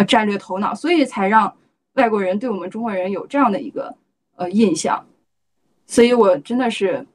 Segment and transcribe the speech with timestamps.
[0.00, 1.52] 呃战略头脑，所以才让
[1.94, 3.94] 外国人对我们中国人有这样的一个
[4.36, 5.04] 呃印象。
[5.86, 7.06] 所以我真的是，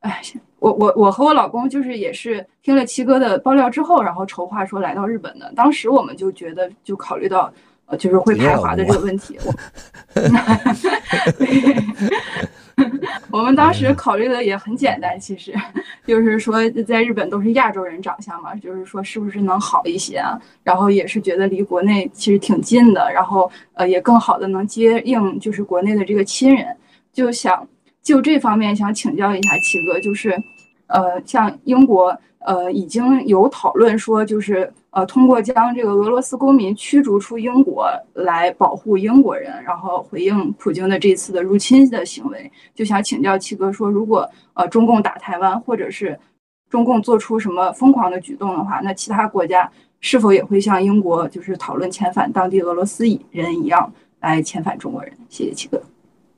[0.00, 0.20] 哎，
[0.58, 5.52] 我我我和我老公就是也是听了七哥的爆料之后，然后筹划说来到日本的。
[5.54, 7.52] 当时我们就觉得就考虑到。
[7.98, 9.52] 就是会排华的这个问题，我，
[13.30, 15.54] 我们当时考虑的也很简单，其实
[16.06, 20.38] 就是说在日本都是亚洲人长相嘛，就是说是不是能好一些啊？
[20.62, 26.76] 然后也是觉得离国内其实挺近的，然后呃也更好的能接应就是国内的这个亲人，
[27.12, 27.66] 就想
[28.02, 30.36] 就这方面想请教一下七哥，就是
[30.86, 34.72] 呃像英国呃已经有讨论说就是。
[34.94, 46.20] 呃，通过将这个俄罗斯公民驱逐出英国来保护英国人，然后回应普京的这次的入侵的行为，就想请教七哥说，如果呃中共打台湾，或者是
[46.68, 55.10] 中共做出什么疯狂的举动的话，那其他国家是否也会像英国就是讨论遣返当地俄罗斯人一样来遣返中国人？
[55.30, 55.82] 谢谢七哥。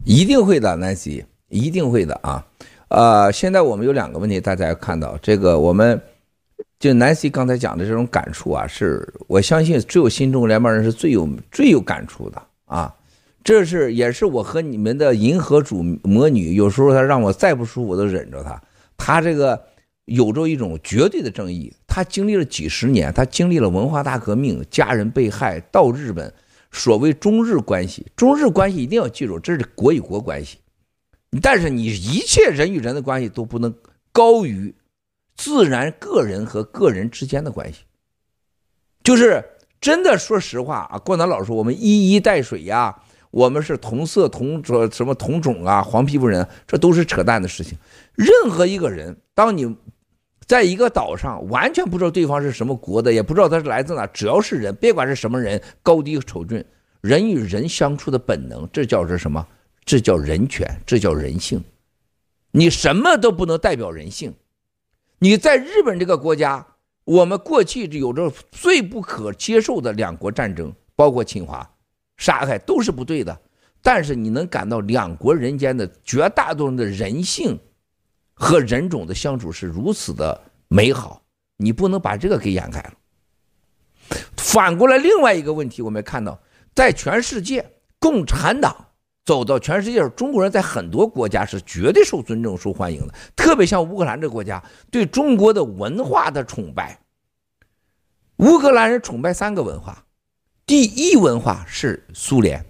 [0.04, 2.46] 一定会的南希一定会的啊。
[2.88, 6.00] 呃，现在我们有两个问题，大家要看到这个我们。
[6.78, 12.94] 就 Nancy 刚才讲的这种感触啊，是我相信只有新中国联邦人是最有最有感触的啊。
[13.42, 18.60] 这是也是我和你们的银河主魔女，有时候她让我再不舒服我都忍着她。
[18.98, 19.58] 她这个
[20.04, 26.30] 有着一种绝对的正义，她经历了几十年，她经历了文化大革命，家人被害，到日本，
[26.70, 30.58] 所谓中日关系，中日关系一定要记住，这是国与国关系。
[31.42, 33.74] 但是你一切人与人的关系都不能
[34.12, 34.74] 高于。
[35.36, 37.80] 自然，个人和个人之间的关系，
[39.02, 39.44] 就是
[39.80, 40.16] 真的。
[40.16, 42.96] 说实话啊，郭南老师我们一衣带水呀，
[43.32, 47.76] 我们是同色同种什么同种啊，黄皮肤人，这都是扯淡的事情。
[48.14, 49.76] 任何一个人，当你
[50.46, 56.64] 在一个岛上，完全不知道对方是什么国的，也不知道他是来自哪，只要是人，别管是什么人，高低丑俊，
[57.00, 59.44] 人与人相处的本能，这叫做什么？
[59.84, 61.62] 这叫人权，这叫人性。
[62.50, 64.34] 你什么都不能代表人性。
[65.18, 66.66] 你在日本这个国家，
[67.04, 71.68] 我们过去有着最不可接受的两国战争，包括侵华、
[72.16, 73.40] 杀害，都是不对的。
[73.82, 77.58] 但是你能感到两国人间的绝大多数的人性
[78.32, 81.22] 和人种的相处是如此的美好，
[81.58, 82.94] 你不能把这个给掩盖了。
[84.36, 86.40] 反过来，另外一个问题，我们看到，
[86.74, 88.92] 在全世界，共产党。
[89.24, 93.14] 走到全世界，中国人在很多国家是绝对受尊重、受欢迎的。
[93.34, 97.00] 特别像乌克兰这个国家，对中国的文化的崇拜。
[98.36, 100.04] 乌克兰人崇拜三个文化，
[100.66, 102.62] 第一文化是苏联、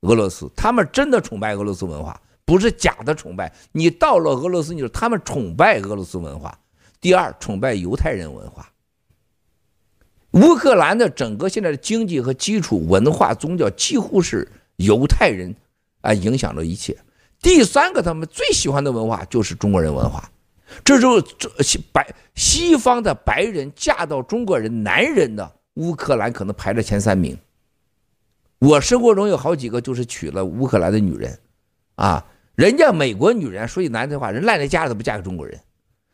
[0.00, 3.52] 俄罗斯，他们真的崇拜俄罗斯文化，不是假的崇拜。
[3.70, 6.58] 你到了俄罗斯，你说他们崇拜俄罗斯文化。
[7.00, 8.68] 第二，崇拜犹太人文化。
[10.32, 15.54] 乌克兰的整个现在的经济和基础文化宗教几乎是犹太人。
[16.00, 16.96] 啊，影响了一切。
[17.42, 20.30] 第三个，他们最喜欢的文化就是中国人文化。
[20.84, 21.20] 这就
[21.62, 27.36] 西白西方的白人嫁到中国人男人的乌克兰可能排在前三名。
[28.60, 31.38] 我生活中有好几个就是娶了乌克兰的女人，
[31.96, 32.24] 啊，
[32.54, 35.58] 人家美国女人说句难听话，人烂在家里都不嫁给中国人。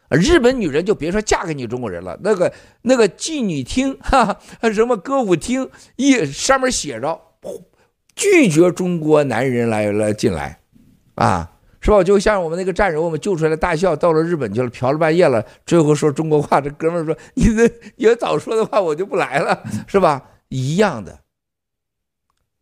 [0.09, 4.39] 日本女人就别说嫁给你中国人了，那个那个妓女厅哈，
[4.73, 7.21] 什么歌舞厅一上面写着。
[8.17, 10.59] 拒绝中国男人来来进来，
[11.15, 12.03] 啊，是吧？
[12.03, 21.21] 就像我们那个战友，我们救出来的大笑，到了日本去了，嫖了半夜了，最后说中国话，这哥们儿说：“你这你要早说的话，我就不来了，是吧？”一样的。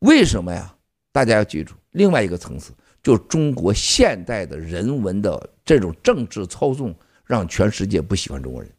[0.00, 0.74] 为什么呀？
[1.12, 6.92] 大家要记住，另外一个层次，就中国现代的人文的这种政治操纵，
[7.24, 8.70] 让全世界不喜欢中国人。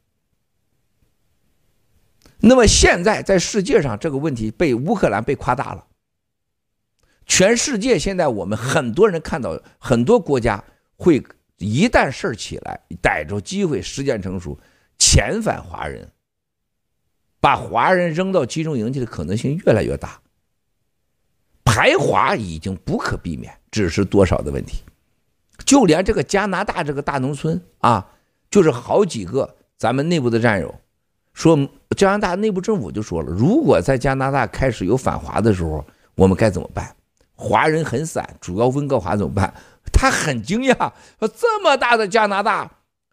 [2.39, 5.85] 那么现在在世界上，这个问题被乌克兰被夸大了。
[7.25, 10.63] 全世界现在，我们很多人看到很多国家
[10.95, 11.23] 会
[11.57, 14.57] 一旦事儿起来，逮着机会，时间成熟，
[14.99, 16.07] 遣返华人，
[17.41, 20.19] 把华人扔到集中营去的可能性越来越大。
[21.63, 24.83] 排华已经不可避免，只是多少的问题。
[25.65, 28.07] 就连这个加拿大这个大农村啊，
[28.51, 30.73] 就是好几个咱们内部的战友
[31.33, 31.57] 说，
[31.97, 35.83] 加拿大内部政府就说了，如果在加拿大开始有反华的时候，
[36.13, 36.95] 我们该怎么办？
[37.35, 39.53] 华人很散，主要温哥华怎么办？
[39.93, 40.75] 他很惊讶，
[41.19, 42.69] 说这么大的加拿大，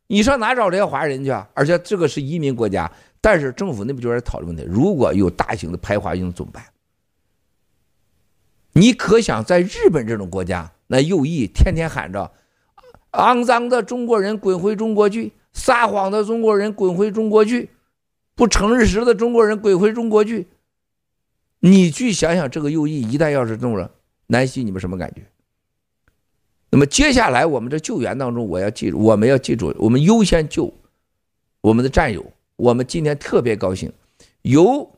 [0.09, 1.49] 你上哪找这些华人去啊？
[1.55, 2.91] 而且这个是移民国家，
[3.21, 6.65] 但是政府那边就在讨论问题：如果有大型的排华运动怎么办？
[8.75, 12.33] 你可想在日本这种国家，那右翼天天喊着
[13.13, 17.69] “肮脏的中国人滚回中国去，撒谎的中国人滚回中国去，
[18.35, 20.49] 不诚实的中国人滚回中国去”。
[21.61, 23.91] 你去想想这个右翼一旦要是中了，
[24.33, 25.23] 南希你们什么感觉？
[26.71, 30.73] 那么接下来我们的救援当中，我要记住，我们要记住，我们优先救
[31.61, 32.25] 我们的战友。
[32.57, 33.93] 我们今天特别高兴，
[34.43, 34.91] 由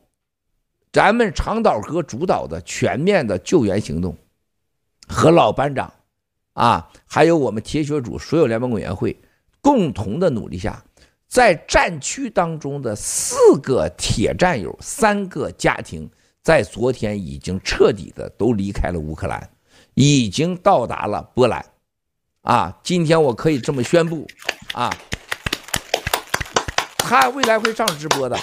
[0.93, 4.15] 咱们长岛哥主导的全面的救援行动，
[5.07, 5.91] 和老班长
[6.53, 9.17] 啊，还有我们铁血组所有联盟委员会
[9.59, 10.85] 共同的努力下，
[11.27, 16.09] 在战区当中的四个铁战友、三个家庭，
[16.45, 19.49] 在昨天已经彻底的都离开了乌克兰。
[19.95, 21.65] 已经到达了波兰，
[22.41, 24.27] 啊，今天我可以这么宣布，
[24.73, 24.93] 啊，
[26.97, 28.37] 他未来会上直播的，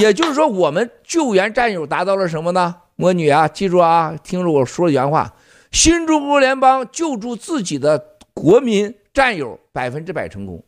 [0.00, 2.74] 也就是说，我们救援战友达到了什么呢？
[2.96, 5.32] 魔女啊，记住啊，听着我说的原话，
[5.70, 10.64] 新中国联邦救助自己的国民战友百分之百成功，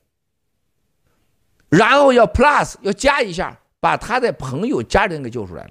[1.68, 5.70] 然后要 plus 要加一下，把他的朋友家人给救出来了。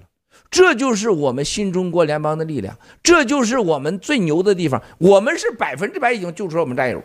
[0.50, 4.82] 这就是我们新中国联邦的力量，这就是我们最牛的地方。
[4.98, 7.04] 我们是百分之百已经救出了我们战友。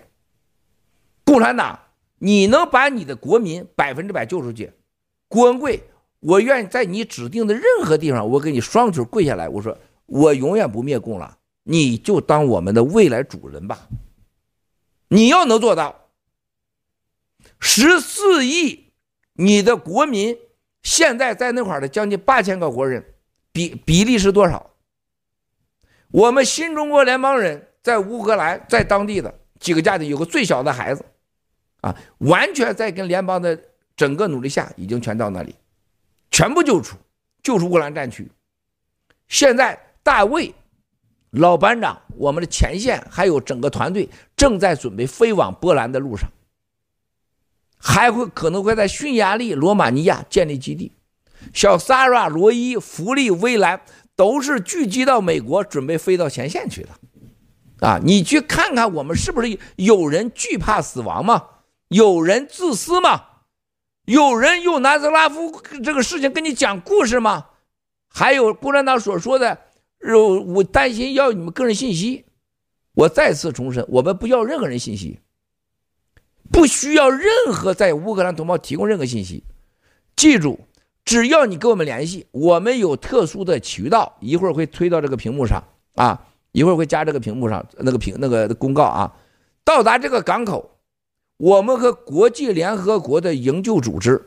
[1.24, 1.80] 共产党，
[2.18, 4.72] 你能把你的国民百分之百救出去？
[5.28, 5.82] 郭文贵，
[6.20, 13.88] 我愿意在你指定的任何地方，我给你双腿跪下来，我说我永远不灭共了，你就当我们的未来主人吧。
[15.08, 16.08] 你要能做到，
[17.58, 18.92] 十四亿
[19.34, 20.38] 你的国民
[20.82, 23.04] 现在在那块的将近八千个国人。
[23.52, 24.70] 比比例是多少？
[26.10, 31.04] 我们新中国联邦人在乌克兰，在当地的几个家庭有个最小的孩子，
[31.80, 33.58] 啊，完全在跟联邦的
[33.96, 35.54] 整个努力下，已经全到那里，
[36.30, 36.96] 全部救出，
[37.42, 38.30] 救出乌克兰战区。
[39.28, 40.54] 现在大卫
[41.30, 46.30] 老班长，我们的前线还有整个团队正在准备飞往波兰的路上，
[47.78, 50.92] 还会可能会在匈牙利罗马尼亚建立基地。
[51.52, 53.80] 小萨拉、罗伊、福利、威兰
[54.14, 58.00] 都是聚集到美国，准备飞到前线去的，啊！
[58.02, 61.48] 你去看看，我们是不是有人惧怕死亡吗？
[61.88, 63.24] 有人自私吗？
[64.04, 67.46] 有人用南斯拉夫这个事情跟你讲故事吗？
[68.08, 69.58] 还有共产党所说的，
[70.46, 72.24] 我担心要你们个人信息。
[72.94, 75.20] 我再次重申，我们不要任何人信息，
[76.50, 79.44] 不需要任何在乌克兰同胞提供任何信息。
[80.14, 80.60] 记住。
[81.04, 85.62] 只要你跟我们联系，我们有特殊的渠道，一会儿会推到这个屏幕上
[85.96, 89.12] 啊，一会儿会加这个屏幕上那个屏那个公告啊。
[89.64, 90.78] 到达这个港口，
[91.36, 94.24] 我们和国际联合国的营救组织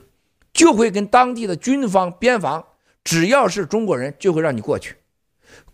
[0.54, 2.66] 就会跟当地的军方边防，
[3.04, 4.95] 只要是中国人就会让你过去。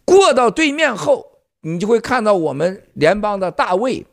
[0.05, 4.05] 过到对面后，你就会看到我们联邦的大卫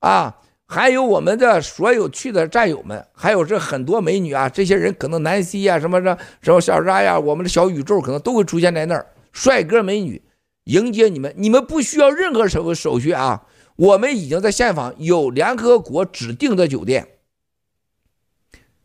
[0.00, 0.36] 啊。
[0.70, 10.22] 还有我们的所有去的战友们，还有这很多美女啊，这些人可能南希啊，什么的，什么小扎呀，我们的小宇宙可能都会出现在那儿，帅哥美女
[10.64, 17.08] 迎接你们，你们不需要任何手手续啊，我们已经在现场有联合国指定的酒店，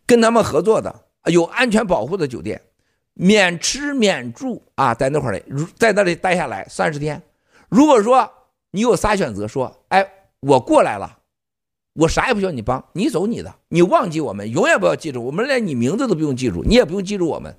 [0.05, 2.61] 跟他们合作的，有安全保护的酒店，
[3.13, 5.43] 免吃免住啊，在那块儿
[5.77, 7.21] 在那里待下来三十天。
[7.67, 8.31] 如果说
[8.71, 10.07] 你有仨选择，说，哎，
[10.39, 11.17] 我过来了。
[11.93, 17.55] 我啥也不需要你帮，你走你的，你忘记我们，永远不要记住我们，连你名字都不用记住，你也不用记住我们，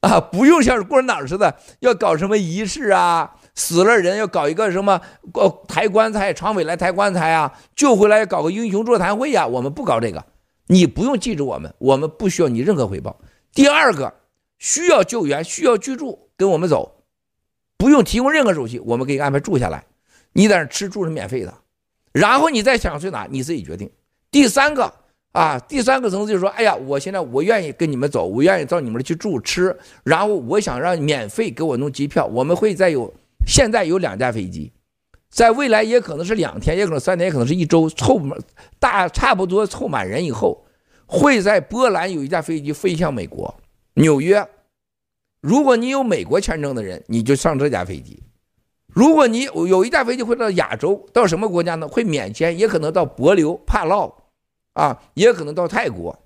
[0.00, 5.00] 啊，不用像是共产党似的要搞什么仪式啊，死了人要搞一个什么
[5.34, 10.24] 哦抬棺材，常委来抬棺材啊，救回来要搞个英雄座谈会呀，我们不搞这个，
[10.66, 13.18] 你不用记住我们，我们不需要你任何回报。
[13.54, 14.12] 第二个，
[14.58, 17.04] 需要救援需要居住，跟我们走，
[17.78, 19.86] 不用提供任何手续，我们给你安排住下来，
[20.34, 21.54] 你在那吃住是免费的。
[22.12, 23.90] 然后你再想去哪，你自己决定。
[24.30, 24.92] 第三个
[25.32, 32.26] 啊，第三个层次就是说，哎呀，我现在我愿意跟你们走，我愿意到你们那去住吃，然后我想让免费给我弄机票。
[32.26, 33.12] 我们会再有，
[33.46, 34.72] 现在有两架飞机，
[35.30, 38.38] 在未来也可能是两天，也可能三天，也可能是一周，凑满
[38.78, 40.64] 大差不多凑满人以后，
[41.06, 43.54] 会在波兰有一架飞机飞向美国
[43.94, 44.44] 纽约。
[45.40, 48.22] 如果你有美国签证的人，你就上这架飞机。
[48.92, 51.86] 如果你有一架飞机会到亚洲，到什么国家呢？
[51.86, 54.12] 会免签，也可能到帛琉、帕劳，
[54.74, 56.18] 啊，也可能到泰国，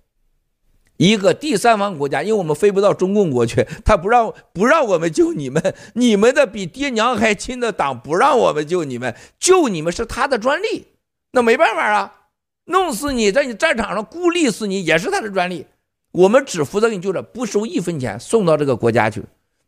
[0.96, 10.86] 一个第三方国家，因为我们飞不到中共国去， 他不让不让我们救你们，你们的比爹娘还亲的党不让我们救你们，救你们是他的专利，
[11.32, 12.28] 那没办法啊，
[12.66, 15.66] 弄死你，在你战场上孤立死你也是他的专利，
[16.12, 19.22] 我们只负责给你救着，不收一分钱，送到这个国家去，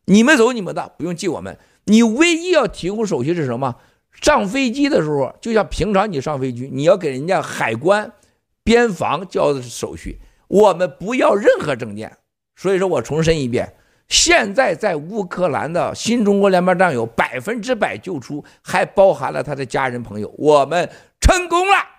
[0.06, 1.58] 你们走你们的，不用记我们。
[1.86, 3.76] 你唯一要提供手续是什么？
[4.20, 8.12] 上飞机的时候，就像平常你上飞机，你要给人家海关、
[8.62, 10.20] 边防交的手续。
[10.48, 12.16] 我们不要任何证件。
[12.56, 13.74] 所以说我重申一遍，
[14.08, 20.90] 现在在乌克兰的新中国联邦战友百分之百救出，还包含了他的家人朋友，我们
[21.20, 21.95] 成功了。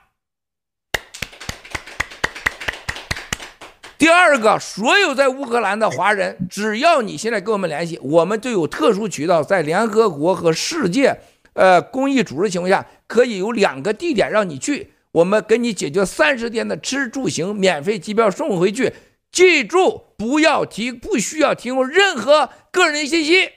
[3.97, 11.19] 第二个，所有在乌克兰的华人，只要你现在跟我们联系，我们就有特殊渠道，在联合国和世界
[11.53, 18.93] 呃公益组织情况下，可以有两个地点让你去，我们给你解决三十天的吃住行，免费机票送回去。
[19.31, 23.49] 记住，不要提，不需要提供任何个人信息。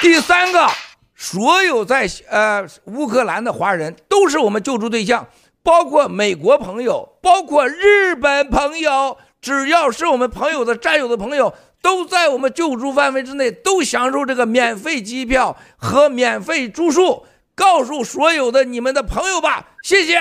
[0.00, 0.68] 第三个，
[1.16, 5.26] 所有在呃乌克兰的华人都是我们救助对象，
[5.62, 17.26] 包括美国朋友，包括日本朋友，只要是我们朋友的战友的朋友，都在我们救助范围之内，都享受这个免费机票和免费住宿。
[17.54, 20.20] 告诉所有的你们的朋友吧，谢谢。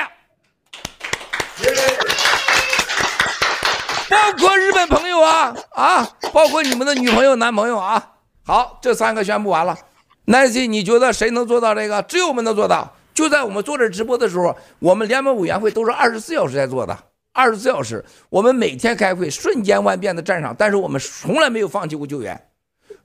[4.09, 8.13] 包括日本朋友啊啊，包括你们的女朋友、男朋友啊。
[8.45, 9.77] 好，这三个宣布完了。
[10.25, 12.01] Nancy，你觉得谁能做到这个？
[12.01, 12.95] 只有我们能做到。
[13.17, 16.95] 就在我们做这直播的时候，我们联盟委员会都是二十四小时在做的，
[17.33, 20.55] 二十四小时，我们每天开会，瞬间万变的战场。
[20.55, 22.39] 但是我们从来没有放弃过救援。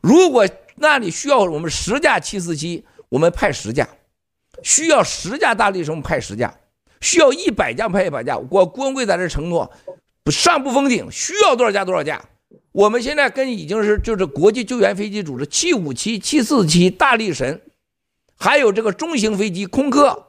[0.02, 3.87] 如果那里需要我们十架七四七，我们派十架；
[4.62, 6.52] 需要十架大力神，我们派十架。
[7.00, 9.73] 需要一百架派一百架，我郭文贵在这承诺，
[10.31, 12.23] 上不封顶，需要多少架多少架。
[12.73, 17.62] 我们现在跟已经是就是国际救援飞机组织七五七、七四七、大力神，
[18.42, 20.20] 还有这个中型飞机空客，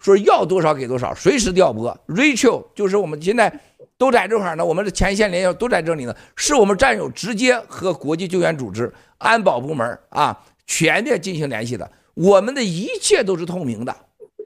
[0.00, 1.92] 说要多少给多少，随时调拨。
[2.06, 3.52] Rachel 就是我们现在
[3.98, 13.96] 都在这块呢，我们的前线连线都在这里呢，是我们战友直接和国际救援组织、安保部门啊全面进行联系的，我们的一切都是透明的。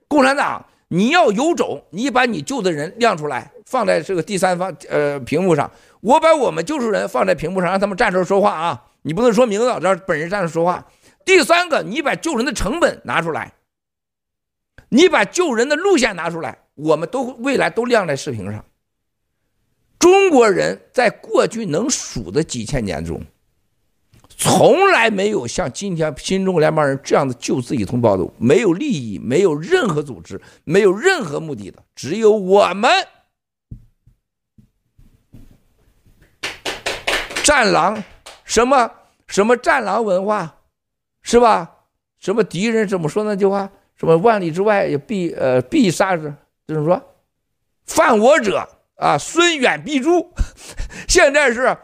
[0.09, 0.65] 共产党。
[0.93, 5.71] 你要有种，你把你救的人亮出来，放在这个第三方呃屏幕上。
[6.01, 8.87] 我把我们救出人放在屏幕上，让他们站着说话啊！
[9.03, 10.85] 你不能说名字，让本人站着说话。
[11.25, 13.53] 第三个，你把救人的成本拿出来，
[14.89, 18.65] 你把救人的路线拿出来，我们都未来都亮在视频上。
[19.99, 23.23] 中国人在过去能数的几千年中。
[24.43, 32.91] 从来没有像今天新中国联邦人这样的救自己同胞的，没有利益，没有任何组织，没有任何目的的，只有我们。
[37.45, 38.03] 战狼，
[38.45, 38.91] 什么
[39.27, 40.57] 什么战狼文化，
[41.31, 41.71] 是吧？
[42.19, 43.71] 什么敌人怎么说那句话？
[43.95, 46.35] 什么万里之外也必呃必杀之，
[46.67, 47.01] 就是说，
[47.87, 50.29] 犯我者啊，孙远必诛。
[51.07, 51.77] 现在是，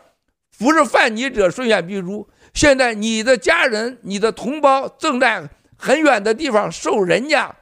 [0.59, 2.29] 不是犯你者，孙远必诛。
[2.55, 7.55] 现在你的家人、你的同胞正在很远的地方受人家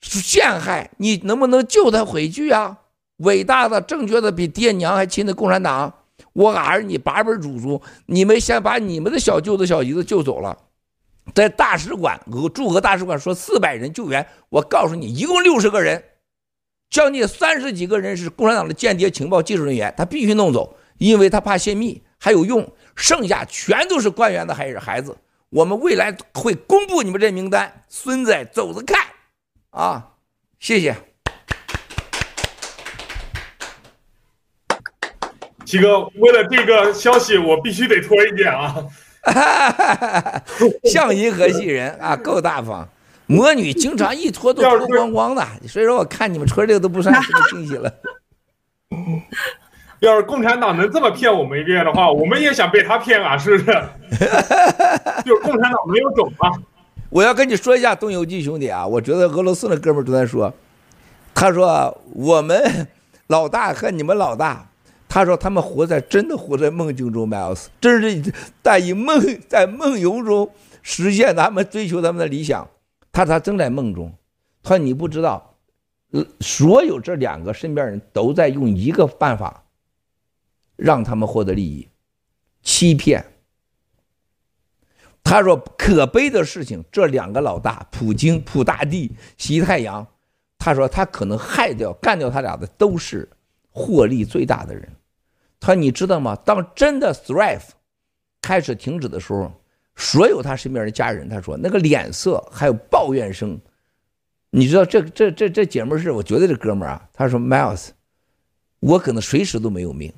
[0.00, 2.78] 陷害，你能不能救他回去啊？
[3.16, 5.92] 伟大的、正确的，比爹娘还亲的共产党，
[6.32, 10.56] 我儿你八辈祖宗，你们先把你们的小舅子、小姨子救走了，
[11.32, 16.04] 在大使馆俄驻俄大使馆说四百人救援，我告诉你，一共六十个人，
[16.90, 22.72] 将近三十几个人是共产党的间谍情报技术人员，他必须弄走，因为他怕泄密，还有用。
[22.94, 25.16] 剩下全都是官员的孩子孩子，
[25.48, 29.04] 我们未来会公布你们这名单，孙子走着看，
[29.70, 30.10] 啊，
[30.60, 30.94] 谢谢。
[35.64, 38.76] 七哥，为了这个消息，我必须得拖一点啊。
[40.84, 42.88] 像银河系人啊，够大方。
[43.26, 47.90] 魔女经常一脱都脱光光的，所以说我看你们村这个都不算什么惊喜了。
[50.00, 53.82] 要是共产党能这么骗我们一遍的话，我们也想被他骗啊，是不是？
[55.24, 56.52] 就是共产党没有种啊！
[57.08, 60.52] 我要跟你说一下东游记兄弟啊，我觉得俄罗斯的哥们儿都在说，
[61.34, 62.86] 他说我们
[63.28, 64.66] 老大和你们老大，
[65.14, 70.50] 他说他们活在真的活在梦境中，Miles，真是在以梦在梦游中
[70.82, 72.68] 实现他们追求他们的理想，
[73.12, 74.12] 他他正在梦中，
[74.60, 75.54] 他说你不知道，
[76.40, 79.62] 所有这两个身边人都在用一个办法。
[80.74, 81.88] 让他们获得利益，
[82.64, 83.24] 欺骗。
[85.22, 90.04] 他说：“可悲的事情，这两个老大，普京、普大帝、西太阳，
[90.58, 93.28] 他说他可能害掉、干掉他俩的都是
[93.70, 94.92] 获利最大的人。
[95.64, 96.36] 他说你知道吗？
[96.44, 97.62] 当真的 Thrive
[98.42, 99.50] 开始停止的时候，
[99.96, 103.58] 所有他身边的家人，他说那个脸色还有抱怨声，
[104.50, 107.88] 你知道这这这这姐们是我觉得这哥们啊，他说 Miles，
[108.80, 110.12] 我可能随时都没有命。”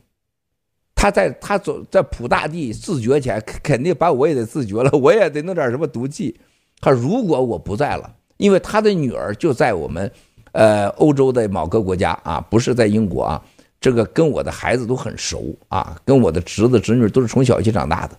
[0.98, 6.40] 他在他走在普大帝自绝前，肯定把我也得自觉了，我也得弄点什么毒剂。
[6.80, 10.10] 他如果我不在了，因为他的女儿就在我们，
[10.50, 13.44] 呃，欧洲的某个国家啊，不是在英国啊，
[13.80, 18.18] 这个跟我的孩子都很熟啊，跟我的侄子侄女都是从小一起长大的。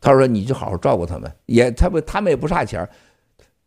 [0.00, 2.86] 他说：“你就好好照顾他们，也他们他们也不差钱。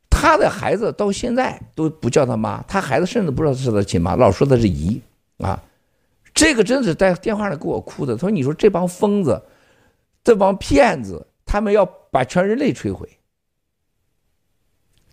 [0.09, 5.01] 他的孩子到现在都不叫他妈，他孩子甚至不知道是他亲妈，老说他是姨
[5.39, 5.59] 啊。
[6.35, 8.13] 这个真是在电话上给我哭的。
[8.13, 9.41] 他说：‘你说这帮疯子，
[10.23, 13.09] 这帮骗子，他们要把全人类摧毁。’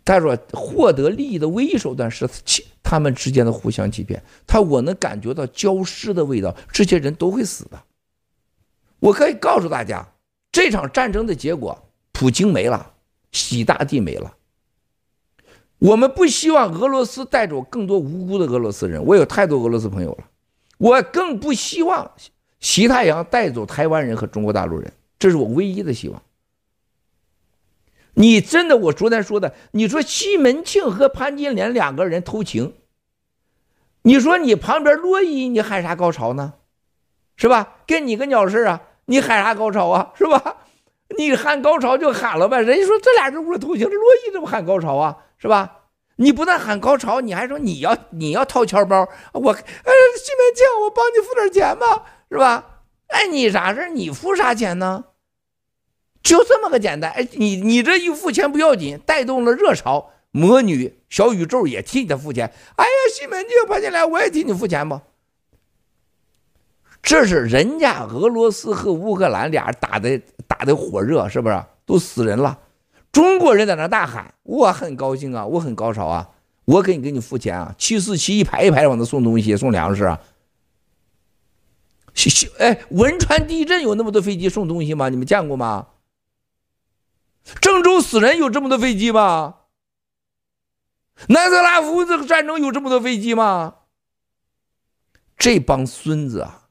[0.05, 4.23] 他说获得利益的唯一手段是欺他们之间的互相欺骗。
[4.47, 7.83] 他我能感觉到焦尸的味道，这些人都会死的。
[9.01, 10.07] 我可以告诉大家。”
[10.55, 11.77] 这场战争的结果，
[12.13, 12.93] 普京没了，
[13.33, 14.37] 习大帝没了。
[15.79, 20.31] 我们不希望俄罗斯带走更多无辜的俄罗斯人，我有太多俄罗斯朋友了。
[20.79, 22.09] 我更不希望
[22.61, 26.23] 习太阳带走台湾人和中国大陆人，这是我唯一的希望。
[28.15, 32.75] 你真的，我昨天说的，你说西门庆和潘金莲两个人偷情，
[34.03, 36.55] 你说你旁边罗伊，你喊啥高潮呢？
[37.37, 37.79] 是吧？
[37.87, 38.81] 跟你个鸟事啊！
[39.07, 40.59] 你喊啥高潮啊，是吧？
[41.19, 42.61] 你喊高潮就喊了呗。
[42.61, 45.81] 人家说这俩人屋里偷情，这罗伊怎么喊高潮啊，是吧？
[46.17, 48.97] 你不但喊高潮，你还说你要你要掏钱包，
[49.33, 52.83] 我哎西门庆，我帮你付点钱吧，是吧？
[53.09, 55.05] 哎，你啥事你付啥钱呢？
[56.25, 57.13] 就这么个简单。
[57.13, 62.53] 哎，你你这一付钱不要紧，带动了热潮，魔女小宇宙也替你付钱。
[62.75, 65.03] 哎呀，西门庆跑进来，我也替你付钱吧。
[67.03, 72.59] 这是人家俄罗斯和乌克兰俩打的打的火热，是不是都死人了？
[73.13, 76.31] 中国人在那大喊，我很高兴啊，我很高潮啊，
[76.65, 80.19] 我给你给你付钱啊，七四七一排一排往那送东西送粮食啊。
[82.59, 85.11] 哎，汶川地震有那么多飞机送东西吗？
[85.11, 85.89] 你们见过吗？
[87.61, 89.57] 郑州死人有这么多飞机吗？
[91.29, 93.75] 南斯拉夫这个战争有这么多飞机吗？
[95.37, 96.69] 这帮孙子啊！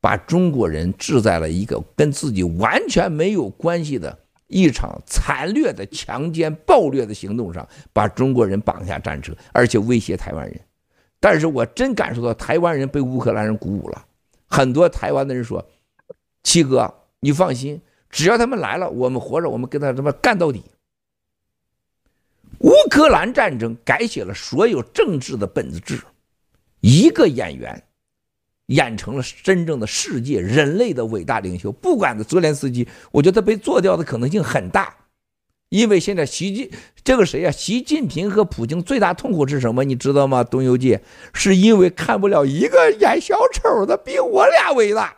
[0.00, 10.60] 把中国人置在了一个跟自己完全没有关系的一场残虐的强奸暴虐的行动上，把中国人绑下战车，而且威胁台湾人。
[11.20, 14.06] 但是我真感受到台湾人被乌克兰人鼓舞了。
[14.46, 15.66] 很多台湾的人说
[16.42, 20.62] ：“七哥，你放心，只要他们来了，我们活着，我们跟他他妈干到底。”
[22.60, 26.00] 乌克兰战争改写了所有政治的本质，
[26.80, 27.82] 一个演员。
[28.70, 31.70] 演成了真正的世界人类的伟大领袖。
[31.70, 34.92] 不管泽连斯基，我觉得被做掉的可能性很大，
[35.68, 36.68] 因为现在习近
[37.04, 37.50] 这个谁呀？
[37.52, 39.84] 习近平和普京最大痛苦是什么？
[39.84, 40.42] 你知道吗？
[40.42, 40.98] 东游记
[41.32, 45.14] 是因为看不了一个演小丑的比我俩伟大，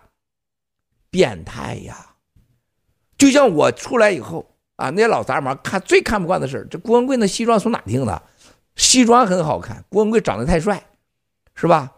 [1.08, 2.16] 变态呀！
[3.18, 8.22] 就像我出来以后啊，那些老杂毛看最看不惯的事这郭文贵那西装从哪听的？
[8.76, 10.86] 西装很好看，郭文贵长得太帅，
[11.56, 11.92] 是吧？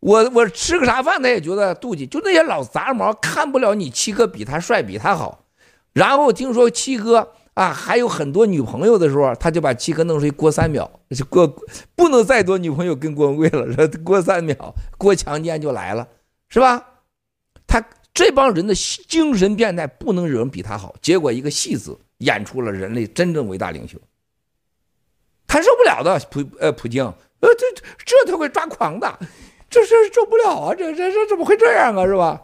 [0.00, 2.06] 我我吃个啥饭，他也觉得妒忌。
[2.06, 5.46] 就那些老杂毛看不了你七哥比他帅，比他好。
[5.94, 11.52] 然后听说七哥啊还有很多女朋友的时候，他就把七哥弄出去过三秒，就过
[11.96, 16.06] 不能再多女朋友跟郭文贵了，说郭三秒郭强奸就来了，
[16.50, 16.84] 是吧？
[18.18, 20.92] 这帮人的精神变态，不能有人比他好。
[21.00, 23.96] 结果一个戏子演出了人类真正伟大领袖，
[25.46, 27.64] 他受不了的普呃普京，呃这
[28.04, 29.20] 这他会抓狂的。
[29.70, 30.74] 这事受不了啊！
[30.74, 32.04] 这这这怎么会这样啊？
[32.06, 32.42] 是吧？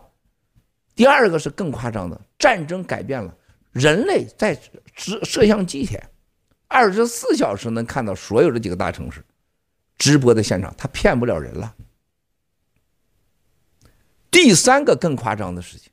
[0.95, 3.37] 第二个是更夸张的，战争改变了
[3.73, 4.57] 人类在
[4.95, 6.01] 摄摄像机前，
[6.69, 9.21] 二十四小时能看到所有的几个大城市
[9.99, 11.75] 直播的现场，他骗不了人了。
[14.45, 15.91] 第三个更夸张的事情，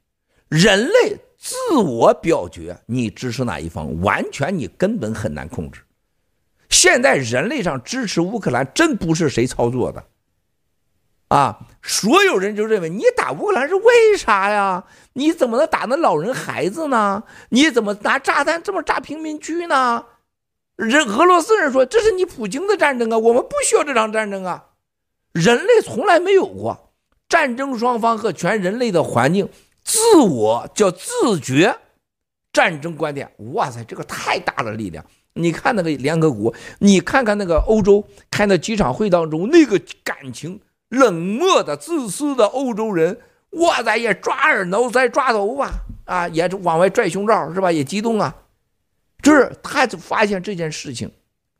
[0.49, 5.83] 人类自我表决，你支持哪一方，完全你根本很难控制。
[6.69, 10.03] 现在人类上支持乌克兰，真不是谁操作的。
[11.29, 11.59] 啊！
[11.81, 14.83] 所有人就认为你打乌克兰是为啥呀？
[15.13, 17.23] 你怎么能打那老人孩子呢？
[17.51, 20.07] 你怎么拿炸弹这么炸平民区呢？
[20.75, 24.65] 人俄罗斯人说这是你普京的战争啊，我们不需要这场战争啊！
[25.31, 26.90] 人类从来没有过
[27.31, 29.47] 战争双方和全人类的环境
[29.85, 31.77] 自我叫自觉
[32.51, 33.31] 战争观点。
[33.53, 35.03] 哇塞，这个太大的力量！
[35.35, 40.59] 你看那个联合国，你看看那个欧洲开那几场会当中那个感情。
[40.89, 43.17] 冷漠的、自私的欧洲人，
[43.51, 45.71] 哇塞，也抓耳挠腮、抓头发
[46.03, 47.71] 啊，也往外拽胸罩，是吧？
[47.71, 48.35] 也激动啊，
[49.23, 51.09] 就是他就发现这件事情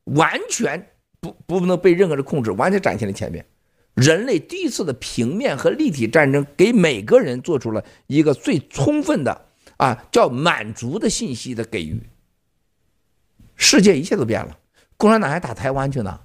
[0.04, 0.86] 完全
[1.22, 3.46] 不不能被任何人控制，完全展现在前面。
[3.94, 9.46] 人类第一次的平面和立体战争，给每个人做出了一个最充分的
[9.78, 12.02] 啊，叫满足的信息的给予。
[13.56, 14.58] 世界一切都变了，
[14.98, 16.22] 共产党还打台湾去呢。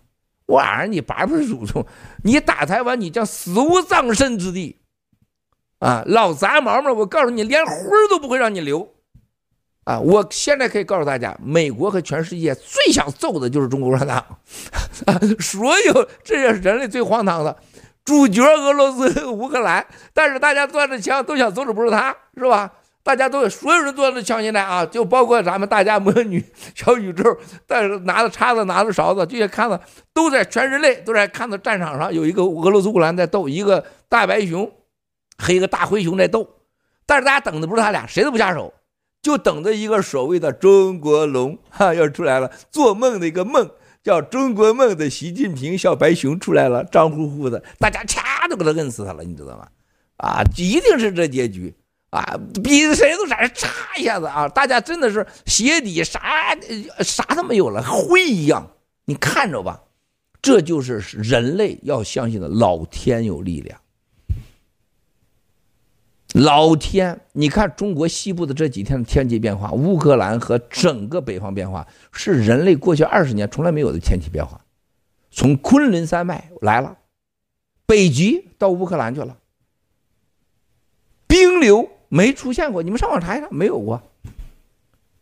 [0.46, 1.84] 我儿，你拔不出祖宗！
[2.22, 4.76] 你打台湾，你将死无葬身之地
[5.80, 6.94] 啊，老杂毛们！
[6.96, 8.95] 我告诉你，连灰儿都不会让你留。
[9.86, 10.00] 啊！
[10.00, 14.18] 我现在可以告诉大家，美国和全世界最想揍的就是中国共产党，
[15.06, 15.14] 啊！
[15.38, 17.56] 所有这也是人类最荒唐的
[18.04, 22.72] 主角，俄罗斯、乌克兰，但是大家端着枪都想揍的不是他，是吧？
[23.04, 26.44] 大家都所有人端着枪现在啊，就包括咱们大家魔女
[26.74, 27.22] 小宇宙，
[27.64, 29.80] 但是拿着叉子，拿着勺子，这些看着
[30.12, 34.68] 都在全人类都在看到战场上有一个俄罗斯、乌克兰在斗，一个大白熊
[35.38, 36.48] 和一个大灰熊在斗，
[37.06, 38.74] 但是大家等的不是他俩，谁都不下手。
[39.26, 43.68] 就等着一个所谓的中国龙哈要出来了，做梦的一个梦
[44.00, 49.66] 叫中国梦的习近平小白熊出来了，脏乎乎的，大家掐都给他摁死他了，你知道吗？
[50.18, 51.74] 啊，一定是这结局
[52.10, 53.66] 啊，比谁都闪，嚓
[53.98, 56.56] 一下子啊，大家真的是鞋底啥
[57.00, 58.70] 啥都没有了，灰一样，
[59.06, 59.80] 你看着吧，
[60.40, 63.76] 这就是人类要相信的，老天有力量。
[66.38, 74.60] 老天，你看中国西部的这几天的天气变化，乌克兰和整个北方变化，是人类过去二十年从来没有的天气变化。
[75.30, 76.98] 从昆仑山脉来了，
[77.86, 79.38] 北极到乌克兰去了，
[81.26, 84.02] 冰流没出现过，你们上网查一查，没有过，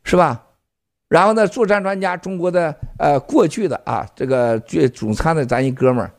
[0.02, 0.44] 是吧？
[1.08, 6.12] 然后呢，作战专家，中国的呃过去的啊，这个最总参的咱一哥们儿，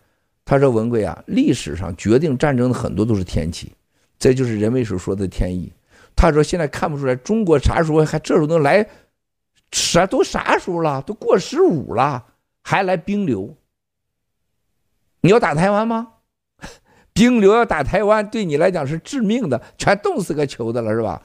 [0.45, 3.73] 他说文贵啊，历史上决定战争的很多都是天气。
[4.17, 5.71] 这就是人为所说的天意。
[6.15, 8.87] 他说：“现在看不出来，中国啥时候还这时候能来？
[9.71, 11.01] 啥都啥时候了？
[11.01, 12.25] 都过十五了，
[12.63, 13.57] 还来冰流？
[15.19, 16.13] 你要打台湾吗？
[17.13, 21.21] 冰流要打台湾，对你来讲是致命的，全冻死个球的了，是吧？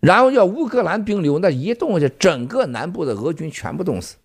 [0.00, 4.16] 然后要乌克兰冰流，那一冻下，整个南部的俄军全部冻死。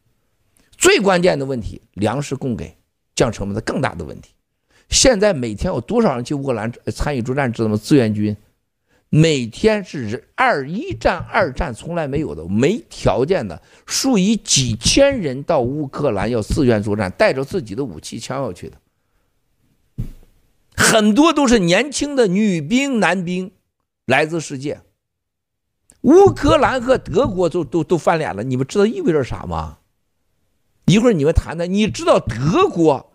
[0.77, 2.77] 最关键的问题，粮食供给
[3.15, 4.32] 降成本的更大的问题。”
[4.93, 7.51] 现在每天有多少人去乌克兰参与作战？
[7.51, 7.77] 知道吗？
[7.81, 8.37] 志愿军
[9.09, 18.77] 每天是二一战、二战从来没有的，没条件的，数以几千人到乌克兰要自愿作战，带着自己的武器枪要去的，
[20.75, 23.51] 很多都是年轻的女兵、男兵，
[24.05, 24.81] 来自世界。
[26.01, 29.77] 乌克兰和德国都都都翻脸了，你们知道意味着啥吗？
[30.85, 33.12] 一会儿你们谈谈，你知道德国？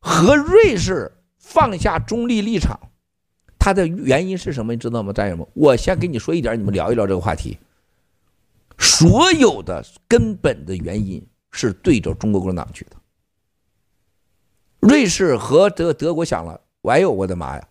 [0.00, 2.78] 和瑞士放下中立立场，
[3.58, 4.72] 它的原因是什么？
[4.72, 5.46] 你知道吗，战友们？
[5.54, 7.58] 我先跟你说一点，你们聊一聊这个话题。
[8.78, 12.96] 所有的根本的原因是对着中国共产党去的。
[14.78, 17.68] 瑞士和德德国想了，哎呦我的妈呀！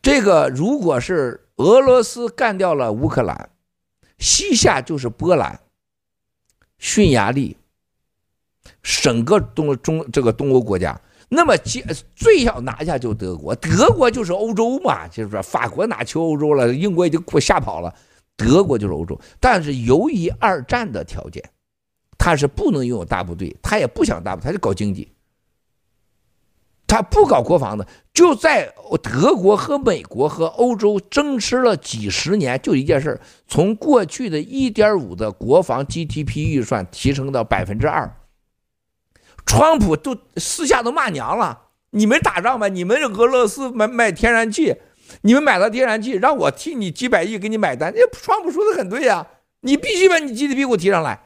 [0.00, 3.50] 这个如果是俄罗斯干掉了乌克兰，
[4.18, 5.60] 西夏就是波兰、
[6.78, 7.56] 匈牙利，
[8.80, 11.00] 整个东中这个东欧国家。
[11.30, 11.54] 那么，
[12.16, 16.72] 最要拿下就德国，德国就是欧洲嘛，就是说法国哪去欧洲了？
[16.72, 17.94] 英国已经快吓跑了，
[18.34, 19.20] 德国就是欧洲。
[19.38, 21.42] 但是由于二战的条件，
[22.16, 25.12] 他是不能拥有大部队，他也不想大部队，他就搞经济，
[26.86, 27.86] 他不搞国防的。
[28.14, 38.10] 就在德国和美国和欧洲争持了几十年，就一件事，从过去的一点五的国防 GDP 预算提升到百分之二。
[39.48, 41.58] 川普都私下都骂娘了，
[41.90, 44.76] 你们打仗吧，你们是俄罗斯买买天然气，
[45.22, 47.90] 你们买了天然气，让我替你几百亿给你买单。
[47.96, 49.26] 那川普说的很对呀，
[49.62, 51.18] 你必须把你 GDP 给我提上来。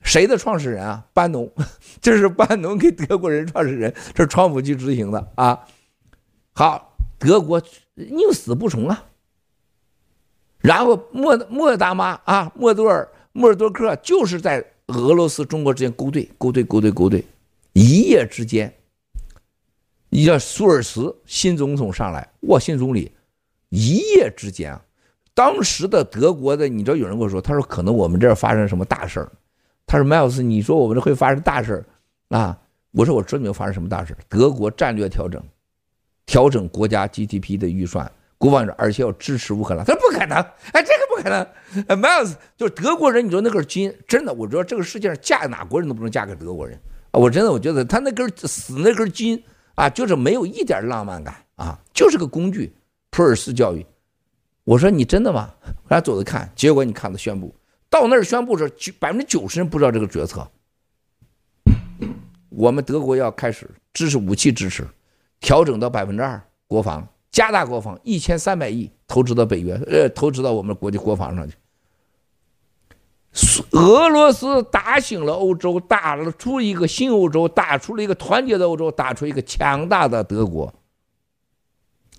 [0.00, 1.04] 谁的创始人啊？
[1.12, 1.52] 班农，
[2.00, 5.58] 这是班农给德国人创始人，这是川普去执行的啊。
[6.52, 7.60] 好，德国
[7.94, 9.04] 宁死不从啊。
[10.60, 14.64] 然后莫莫大妈啊，莫多尔莫尔多克就是在。
[14.94, 17.24] 俄罗斯、中国之间勾兑、勾兑、勾兑、勾兑，
[17.72, 18.72] 一夜之间，
[20.08, 23.10] 你叫苏尔茨新总统上来，哇，新总理，
[23.70, 24.84] 一夜之间啊，
[25.34, 29.32] 当时的德国的，你知道有人跟我说，他说可能我们这儿发生什么大事儿，
[29.86, 31.86] 他说迈尔斯，你说我们这会发生大事儿
[32.36, 32.58] 啊？
[32.92, 35.42] 我说我知道没有发生什么大事儿，德国战略调整，
[36.26, 38.10] 调整国家 GDP 的预算。
[38.42, 40.36] 国防，而且要支持乌克兰，他说不可能，
[40.72, 42.02] 哎，这个不可能。
[42.02, 46.76] Miles 就是德国人，你说那根筋，真的，我觉得这个世界上嫁哪国人都不能嫁给德国人
[47.12, 47.20] 啊！
[47.20, 49.40] 我真的，我觉得他那根死那根筋
[49.76, 52.74] 啊，就是没有一点浪漫感啊，就是个工具。
[53.10, 53.86] 普尔斯教育，
[54.64, 55.54] 我说你真的吗？
[55.64, 57.54] 我俩走着看，结果你看他宣布，
[57.88, 60.50] 到那儿宣布是百分之九十人不知道这个决策。
[62.48, 64.84] 我们德国要开始支持武器支持，
[65.38, 67.06] 调整到百分之二国防。
[67.32, 71.56] 加大国防一千三百亿投资到北约，呃，投资到我们国际国防上去。
[73.70, 80.72] 俄罗斯打醒了欧洲，打了出一个新欧洲，打出了一个团结的欧洲，打出一个强大的德国。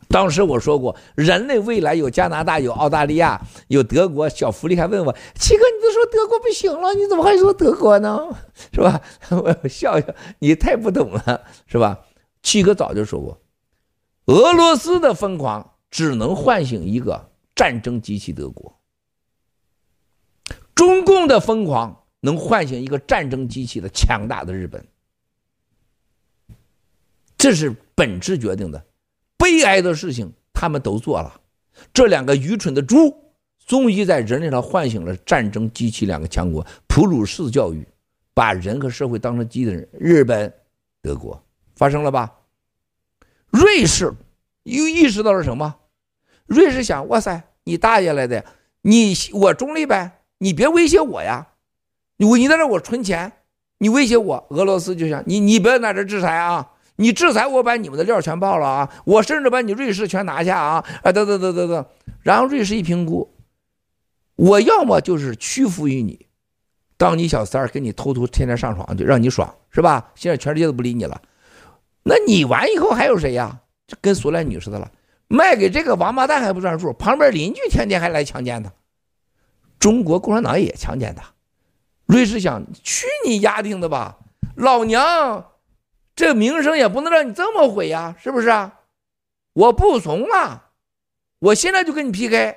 [0.10, 4.28] 当时我说过，人类未来有加拿大，有澳大利亚，有德国。
[4.28, 8.19] 小福利还问我七哥，你都说德国不行了，你怎么还说德国呢？
[8.73, 8.99] 是吧？
[9.30, 10.08] 我笑笑，
[10.39, 11.99] 你太不懂了，是吧？
[12.41, 13.39] 七哥早就说过，
[14.26, 18.80] 俄罗斯的疯狂只能唤醒一个战争机器德国，
[20.74, 24.86] 中共的疯狂能唤醒一个战争机器的强大的日本，
[27.38, 28.86] 这是本质决定的。
[29.38, 31.42] 悲哀的事情他们都做了，
[31.94, 33.14] 这两个愚蠢的猪
[33.66, 37.86] 终于在人类上唤醒了战争机器两个强国，普鲁士教育，
[38.34, 39.90] 把人和社会当成机器人。
[39.92, 40.54] 日本、
[41.02, 41.44] 德国
[41.76, 42.32] 发生了吧？
[43.54, 44.12] 瑞士
[44.63, 45.76] 又意识到了什么？
[46.48, 48.44] 瑞士想：哇塞，你大爷来的，
[48.82, 51.50] 你我中立呗，你别威胁我呀！
[52.18, 53.32] 你你在这我存钱，
[53.78, 56.72] 你威胁我，俄罗斯就想你你不要在这制裁啊！
[56.96, 58.89] 你制裁我，把你们的料全爆了啊！
[59.06, 60.84] 我甚至把你瑞士全拿下啊！
[61.04, 61.86] 啊，等等等等等，
[62.22, 63.36] 然后瑞士一评估，
[64.36, 66.26] 我要么就是屈服于你，
[66.98, 70.12] 当你小三儿，给你偷偷天天上床，就让你爽，是吧？
[70.16, 71.22] 现在全世界都不理你了，
[72.04, 73.62] 那你完以后还有谁呀？
[73.86, 74.92] 就跟苏联女似的了，
[75.28, 78.72] 卖给这个王八蛋还不算数，旁边邻居天天还来强奸他，
[79.78, 81.34] 中国共产党也强奸他，
[82.06, 84.20] 瑞士想去你丫定的吧，
[84.56, 85.52] 老娘。
[86.16, 88.82] 这名声也不能让你这么毁呀，是不是啊？
[89.54, 90.70] 我不怂啊！
[91.39, 92.56] 我现在就跟你 PK。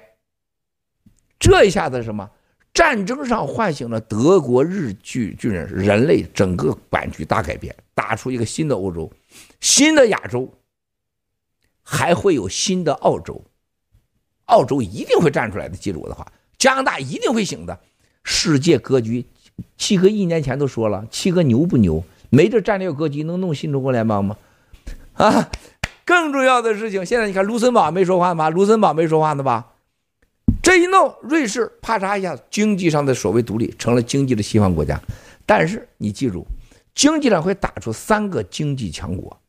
[1.38, 2.30] 这一下子什么？
[2.76, 9.10] 战争上唤醒了德国、日、巨巨人，人类整个版局大改变，打出一个新的欧洲，
[9.60, 10.52] 新的亚洲，
[11.82, 13.42] 还会有新的澳洲。
[14.44, 17.80] 澳洲一定会站出来的，记住我的话，加拿大一定会醒的。
[18.22, 19.24] 世界格局，
[19.78, 22.04] 七哥一年前都说了，七哥牛不牛？
[22.28, 24.36] 没这战略格局，能弄新中国联邦吗？
[25.14, 25.50] 啊，
[26.04, 28.50] 更重要的事情，现在你看卢森堡没说话吗？
[28.50, 29.72] 卢森堡没说话呢吧？
[30.66, 35.00] 这一弄，瑞士啪嚓一下，经济上的所谓独立，成了经济的西方国家。
[35.46, 36.44] 但是你记住，
[36.92, 39.40] 经济上会打出三个经济强国。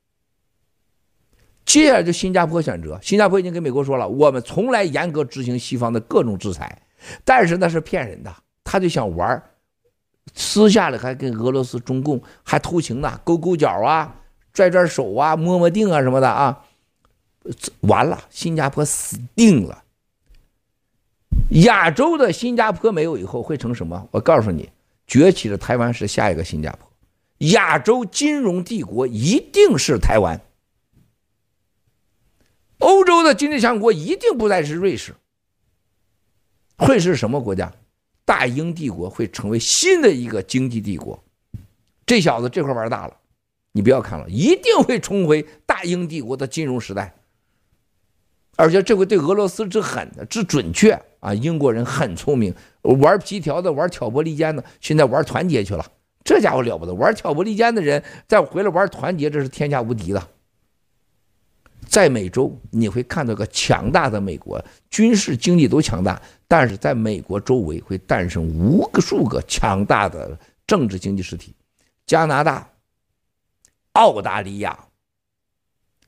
[1.66, 6.84] 接下来就新加坡选择，新加坡已经跟美国说了，我们从来严格执行西方的各种制裁，
[7.26, 8.32] 但是那是骗人的，
[8.64, 9.42] 他就想玩。
[10.36, 14.16] 私下里还跟俄罗斯、中共还偷情呢，勾勾脚啊，
[14.54, 16.64] 拽拽手啊，摸摸腚啊什么的啊，
[17.80, 19.84] 完了，新加坡死定了。
[21.50, 24.08] 亚洲的新加坡没有以后会成什么？
[24.12, 24.70] 我告诉你，
[25.06, 26.92] 崛起的台湾是下一个新加坡。
[27.52, 30.42] 亚洲金融帝国一定是台湾。
[32.80, 35.16] 欧洲的经济强国一定不再是瑞士，
[36.78, 37.74] 会是什么国家？
[38.26, 41.24] 大英帝国会成为新的一个经济帝国，
[42.06, 43.16] 这小子这块玩大了，
[43.72, 47.16] 你不要看了，一定会重回大英帝国的金融时代，
[48.58, 51.34] 而且这回对俄罗斯之狠之准确啊！
[51.34, 55.86] 英国人很聪明，玩皮条的，玩挑拨离间的，现在玩团结去了，
[56.24, 60.28] 这家伙了不得，玩挑拨离间的人再回来玩团结，这是天下无敌的。
[61.88, 71.56] 在美洲，你会看到个强大的美国，军事、经济都强大，但是在美国周围会诞生无数个强大的政治经济实体。
[72.06, 72.70] 加拿大、
[73.94, 74.88] 澳大利亚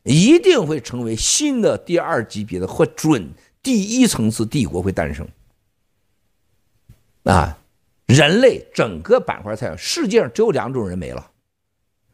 [0.04, 3.30] 一定会成为新的第二级别的或准
[3.62, 5.28] 第一层次帝国会诞生。
[7.24, 7.58] 啊，
[8.06, 11.32] 人类整个板块菜，世界上只有两种人没了。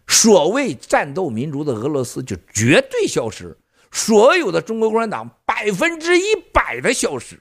[0.08, 3.58] 所谓战斗民族的俄罗斯就绝对消失，
[3.92, 7.40] 所有的中国共产党百分之一百的消失。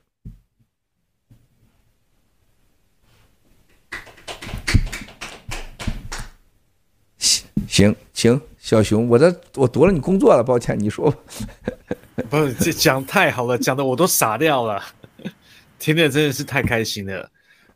[7.18, 11.18] 行行行，小熊，我这我夺了你工作了，抱歉，你说吧。
[12.30, 14.82] 不是，这讲太好了，讲的我都傻掉了，
[15.78, 17.30] 听的真的是太开心了。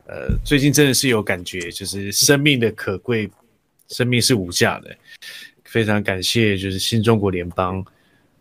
[0.07, 3.31] 呃，最近真的是有感觉，就是生命的可贵。
[3.89, 4.95] 生命是无价的，
[5.65, 7.83] 非常感谢，就是新中国联邦，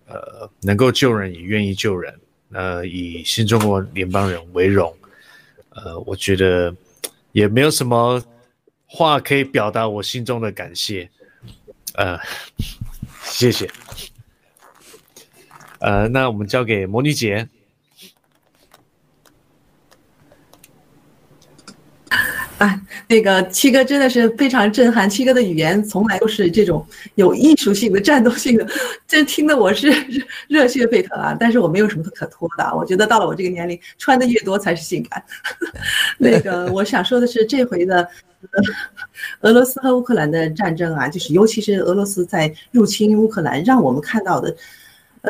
[0.05, 2.13] 呃，能够救人也愿意救人，
[2.51, 4.93] 呃，以新中国联邦人为荣，
[5.69, 6.75] 呃，我觉得
[7.31, 8.21] 也没有什么
[8.85, 11.09] 话可以表达我心中的感谢，
[11.93, 12.19] 呃，
[13.23, 13.71] 谢谢，
[15.87, 17.47] 呃，那我们交给魔女姐。
[22.57, 25.09] 啊， 那个七哥真的是非常震撼。
[25.09, 28.67] 七哥的语言从来都是这种有艺术性的、战斗性的，
[29.07, 29.89] 这听得我是
[30.49, 31.37] 热血沸腾啊！
[31.39, 35.23] 但是我没有什么可脱的，我觉得到了我这个年龄，穿的越多才是性感。
[36.19, 38.05] 那个我想说的是，这回的
[39.39, 44.53] 俄罗斯和乌克兰的战争啊，就是尤其是俄罗斯在入侵乌克兰，让我们看到的。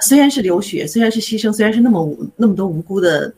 [0.01, 3.33] 虽然是流血，虽然是牺牲，虽然是那么无那么多无辜的